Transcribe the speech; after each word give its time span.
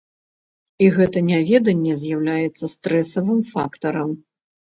І 0.85 0.85
гэта 0.95 1.21
няведанне 1.31 1.93
з'яўляецца 2.03 2.65
стрэсавым 2.75 3.39
фактарам. 3.53 4.09